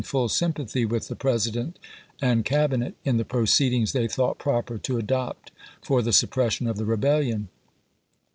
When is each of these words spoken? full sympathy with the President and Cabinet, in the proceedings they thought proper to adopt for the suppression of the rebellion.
full 0.03 0.27
sympathy 0.27 0.83
with 0.83 1.09
the 1.09 1.15
President 1.15 1.77
and 2.19 2.43
Cabinet, 2.43 2.95
in 3.05 3.17
the 3.17 3.23
proceedings 3.23 3.91
they 3.91 4.07
thought 4.07 4.39
proper 4.39 4.79
to 4.79 4.97
adopt 4.97 5.51
for 5.79 6.01
the 6.01 6.11
suppression 6.11 6.65
of 6.67 6.77
the 6.77 6.85
rebellion. 6.85 7.49